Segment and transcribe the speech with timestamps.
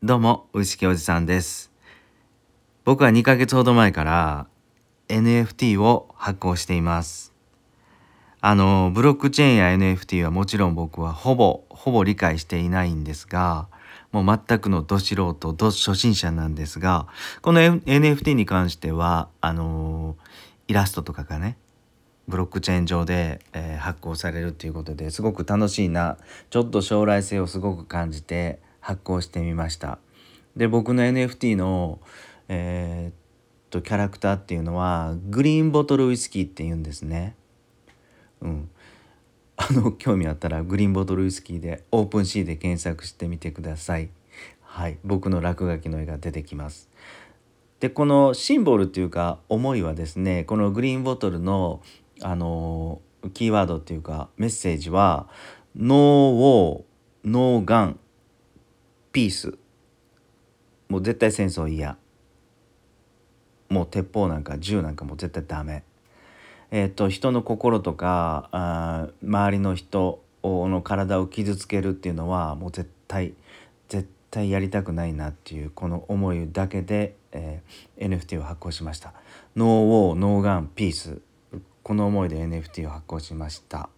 [0.00, 1.72] どうも、ウイスキーおじさんです。
[2.84, 4.46] 僕は2ヶ月ほど前から
[5.08, 7.34] NFT を発行しています。
[8.40, 13.66] あの、ブロックチェーンや NFT はもちろん僕はほぼ、ほぼ理解していないんですが、
[14.12, 17.08] もう全くのど素人、ど初心者なんですが、
[17.42, 20.16] この NFT に関しては、あの、
[20.68, 21.58] イラストとかがね、
[22.28, 26.18] ブロックチェーン上で、えー発行されるっていうことですごく楽しいな
[26.50, 29.98] ちょっと将来性をすごく感じて発行してみました。
[30.56, 32.00] で僕の NFT の
[32.48, 33.14] えーっ
[33.68, 37.36] とキャラクターっていうのはグリーンボトルウイスキーっていうんですね。
[38.40, 38.70] うん。
[39.58, 44.08] あの興味あったらグリーンボトルウイスキーでオープンシーで検索してみてください。
[44.62, 44.98] はい。
[45.04, 46.88] 僕の落書きの絵が出てきます。
[47.80, 51.82] でこのシンボルっていうか思いはですねこのグリーンボトルの
[52.22, 53.02] あの
[53.34, 55.28] キーワードっていうかメッセージは
[55.76, 56.84] 「ノーウォー
[57.24, 58.00] ノーガン
[59.18, 59.58] ピース」
[60.88, 61.98] もう絶対戦争嫌。
[63.68, 65.82] もう鉄砲なんか銃なんかもう絶対ダメ。
[66.70, 73.34] えっ、と人の心とかあ周りの人の体を傷つけるっていうのはもう絶対
[73.88, 79.14] 絶対やりたくないなっていうこの思いだけで、えー NFT を発行しました。
[79.56, 81.20] ノーウォーノーガンピース。
[81.82, 83.88] この思いで NFT を発行しました。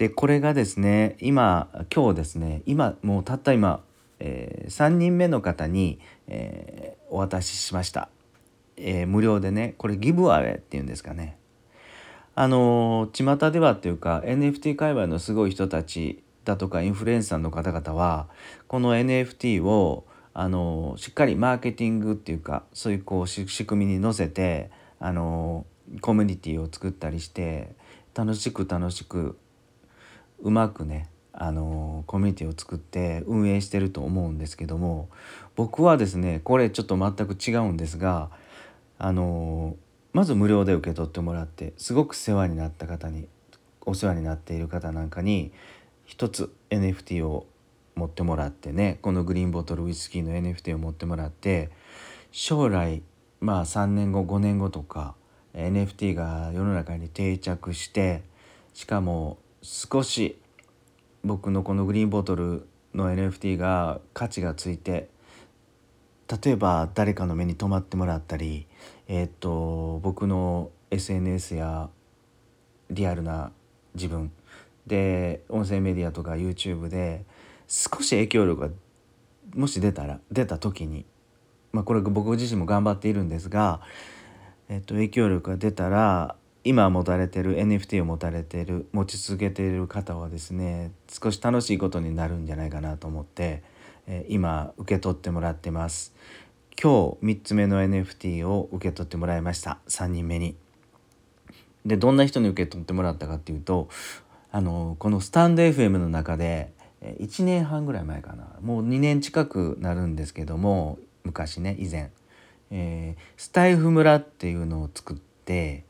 [0.00, 3.82] でこれがですね今今日ですね今もうたった今、
[4.18, 8.08] え3人目の方に、えーお渡ししました、
[8.78, 11.36] えー無料でねこれギブアウェイっていうんですかね。
[12.34, 18.28] あのー巷ではっていうか NFT 界隈のすごい人たちだとかインフルエンサーの方々は
[18.68, 25.66] この NFT をあのしっかりマーケティングっていうかそういうこう仕組みに乗せてあの
[26.00, 27.74] コミュニティを作ったりして
[28.14, 29.36] 楽しく楽しく
[30.42, 35.08] うまくねあのコミュニティを作って運営してると思うんですけども
[35.56, 38.30] 僕はですねこれちょっと全く違うんですが
[38.98, 39.76] あの
[40.12, 43.28] まず無料で受け取ってもらってすごく世話になった方に
[43.86, 45.52] お世話になっている方なんかに
[46.04, 47.46] 一つ NFT を
[47.94, 51.70] 持ってもらってねこのグリーンボトルウイスキーの NFT を持ってもらって
[52.32, 53.02] 将来
[53.40, 55.14] まあ3年後5年後とか
[55.54, 58.22] NFT が世の中に定着して
[58.74, 60.38] しかも少し
[61.22, 65.08] 僕のこのグリーンボトルの NFT が価値がついて
[66.44, 68.66] 例えば誰かの目に留まってもらったり
[69.06, 71.90] えーっと僕の SNS や
[72.90, 73.52] リアルな
[73.94, 74.32] 自分
[74.86, 77.24] で音声メディアとか YouTube で
[77.68, 78.68] 少し影響力が
[79.54, 81.04] もし出たら出た時に
[81.72, 83.80] まあこれ僕自身も頑張っているんですが、
[84.68, 93.62] えっと、影響力が出たら今持たれてる NFT を持たれてる持ち続けている方はですね少し楽しいことになるんじゃないかなと思って、
[94.06, 96.12] えー今受け取ってもらってます。
[96.82, 99.78] 今日3つ目の NFT を受け取ってもらいました。
[99.88, 100.56] 3人目に。
[101.86, 103.88] でどんな人に受け取ってもらったかっていうと
[104.52, 106.72] あのこのスタンド FM の中で
[107.02, 108.48] 1年半ぐらい前かな。
[108.60, 112.10] もう2年近くなるんですけども昔ね以前、
[112.70, 115.84] えースタイフ村っていうのを作って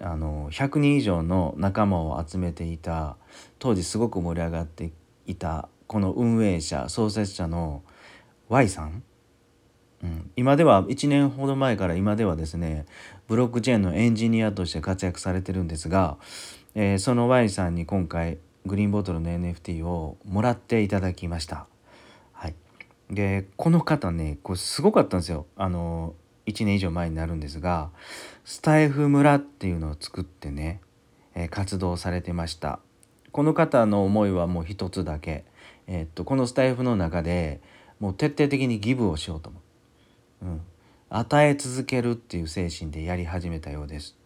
[0.00, 3.16] あの100人以上の仲間を集めていた
[3.58, 4.92] 当時すごく盛り上がって
[5.26, 7.82] いたこの運営者創設者の
[8.48, 9.02] Y さん。
[10.00, 12.86] うん、今では1年ほど前から今ではですね
[13.26, 16.18] ブロックチェーンのエンジニアとして活躍されてるんですが、
[16.76, 21.66] えーその Y さんに今回グリーンボトルの NFT をもらっていただきました。
[22.32, 22.54] はい、
[23.10, 25.46] でこの方ねこれすごかったんですよ。
[25.56, 26.14] あの
[26.48, 27.90] 1年以上前になるんですが
[28.44, 30.80] スタイフ村っていうのを作ってね、
[31.34, 32.80] えー活動されてました。
[33.30, 35.44] この方の思いはもう一つだけ、
[35.86, 37.60] えーっとこのスタイフの中で
[38.00, 39.58] もう徹底的にギブをしようと思
[40.42, 40.46] う。
[40.46, 40.60] うん、
[41.10, 44.16] 与え続けるっていう精神でやり始めたようです。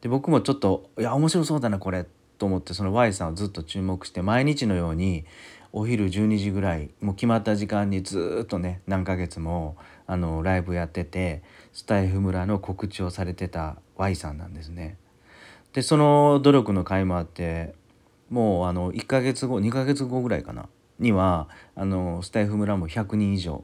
[0.00, 2.06] で僕もちょっといや面白そうだなこれ
[2.38, 5.24] と思ってその Y さんをずっと注目して毎日のように
[5.72, 9.76] お昼12時ぐらいもう決まった時間にずっとね何ヶ月も
[10.06, 11.42] あのライブやってて
[11.72, 14.96] スタイフ村の告知をされてた Y さんなんですね。
[15.72, 17.74] でその努力の甲斐もあって
[18.30, 20.68] もうあの1ヶ月後2ヶ月後ぐらいかな
[20.98, 23.62] にはあのスタイフ村も100人以上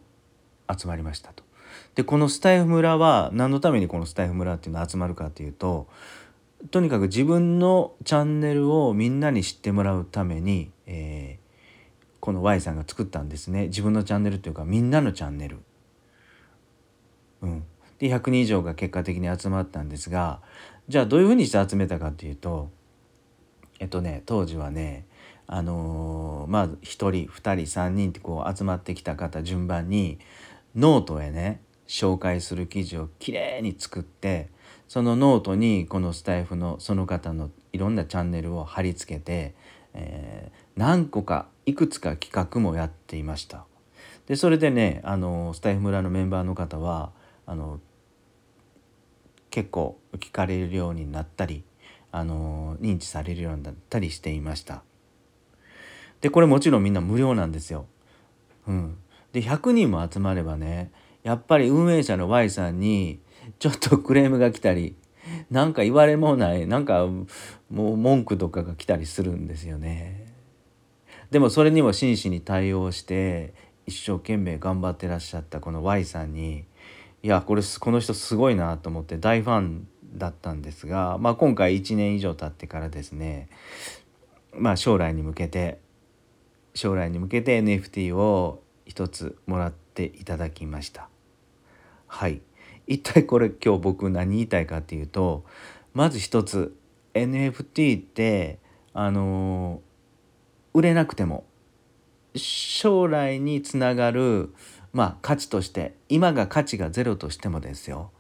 [0.79, 1.45] 集まりましたと。
[1.95, 5.89] でこのスタイフ村は何のためにこのスタイフ村っていうのは集まるかっていうと
[6.71, 11.42] とにかく自分のチャンネルをみんなに知ってもらうために、えー
[12.23, 15.59] この Y さんが作ったんですね自分のチャンネルっていうかみんなのチャンネル。
[17.43, 17.65] うん、
[17.99, 20.41] で100人以上が結果的に集まったんですが
[20.87, 22.71] じゃあどういうふうにして集めたかっていうと
[23.81, 25.05] えっとね当時はね
[25.49, 30.21] あのー、まあ1人2人3人ってこう集まってきた方順番に
[30.77, 34.49] ノートへね紹介する記事をきれいに作って
[34.87, 39.57] そのノートにこのスタエフのその方のいろんなチャンネルを貼り付けて、
[39.95, 43.65] えー、何個かいくつか企画もやっていました。
[44.27, 47.13] でそれでねあのスタイフ村のメンバーの方は
[47.47, 47.81] あの
[49.51, 51.65] 結構聞かれるようになったり
[52.11, 54.83] あの認知されるようになったりしていました。
[56.21, 57.87] でこれもちろんみんな無料なんですよ。
[58.67, 58.97] うん、
[59.33, 60.93] で100人も集まればね
[61.23, 63.21] やっぱり運営者の Y さんに
[63.59, 64.95] ちょっとクレームが来たり
[65.51, 70.32] なんか言われもないなんかもう文句とかが来たりするんですよね。
[71.33, 73.55] でもそれにも真摯に対応して
[73.87, 76.67] 一生懸命頑張ってらっしゃったこの Y さんに
[77.23, 83.49] いやこれこの人すごいなと思って大ファンだったんですが、まあ、今回1年以上経ってからですね、
[84.53, 85.79] まあ、将来に向けて
[86.75, 91.09] 将来に向けて NFT を一つもらっていただきました。
[92.09, 92.43] はい
[92.87, 95.47] 一体これ今日僕何言いたいかっていうと
[95.95, 96.77] まず一つ
[97.15, 98.59] NFT って
[98.93, 99.81] あの
[100.75, 101.45] 売れなくても
[102.35, 104.55] 将来につながる
[104.93, 108.11] まあ価値として今が価値がゼロとしてもですよ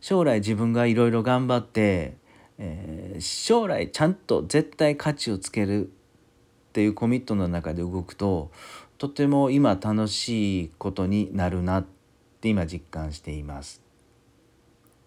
[0.00, 2.16] 将来自分がいろいろ頑張って、
[2.58, 8.50] えー、将来ちゃんと絶対価値をつけるっていうコミットの中で動くと
[8.98, 11.86] とても今楽しいことになるなっ
[12.40, 13.82] て今実感しています。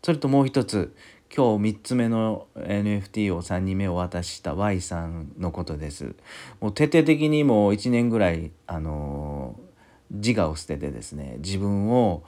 [0.03, 0.95] それともう一つ
[1.35, 6.15] 今日3つ目の NFT を3人目を渡した Y さんのことです。
[6.61, 9.59] もう徹底的にもう1年ぐらいあの
[10.11, 12.23] 自我を捨ててですね自分を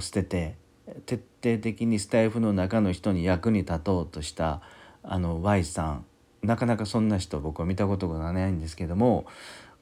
[0.00, 0.56] 捨てて
[1.06, 4.60] 徹底的にスタイフの中の人に役に立とうとした
[5.02, 6.04] あの Y さん
[6.42, 9.24] なかなかそんな人僕は見たことがないんですけども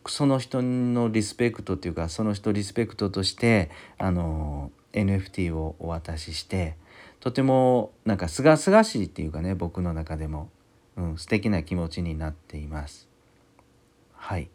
[0.07, 3.69] その人のリスペクトというかその人リスペクトとして
[3.99, 6.77] あの NFT をお渡しして
[7.21, 10.51] とてもなんかすがすがしいっていうかね僕の中でも、
[10.97, 13.09] うん、素敵な気持ちになっています。
[14.15, 14.49] はい。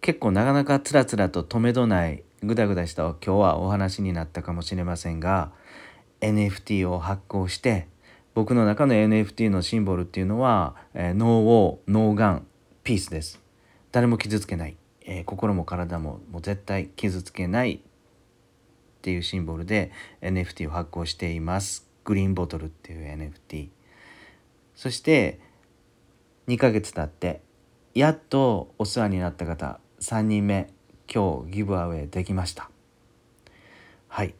[0.00, 5.50] 結構なかなかつらつらと止めどないぐだぐだした今日はお話になったかもしれませんが
[6.20, 7.88] NFT を発行して
[8.34, 12.46] 僕の中の NFT のシンボルっていうのは、えー、ノーウォーノーガン
[12.84, 13.40] ピースです。
[13.90, 17.80] 誰も傷つけない、えー、心も体ももう絶対傷つけない
[18.98, 21.88] っていうシンボルで NFT を発行しています。
[22.04, 23.68] グリーンボトルっていう NFT
[24.74, 25.40] そして
[26.46, 27.42] 2ヶ月経って
[27.94, 30.72] やっとお世話になった方3人目
[31.12, 32.70] 今日ギブアウェイできました。
[34.08, 34.34] はい。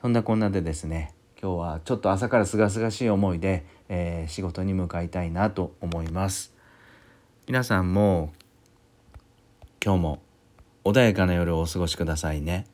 [0.00, 6.54] そんなこんなでですね今日はちょっと朝からすがすがしい思いで、えー、仕事に向かいたいなと思います。
[7.46, 8.32] 皆さんも
[9.84, 10.22] 今日も
[10.84, 12.66] 穏やかな夜をお過ごしくださいね。